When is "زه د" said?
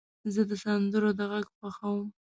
0.33-0.51